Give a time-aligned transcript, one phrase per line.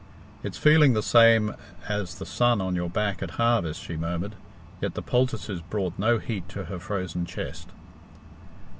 [0.41, 1.53] "It's feeling the same
[1.87, 4.33] as the sun on your back at harvest," she murmured,
[4.81, 7.69] yet the poultices brought no heat to her frozen chest.